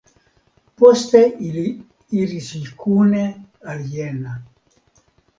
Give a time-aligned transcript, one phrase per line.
[0.83, 1.65] Poste ili
[2.21, 2.47] iris
[2.83, 3.21] kune
[3.73, 4.33] al Jena.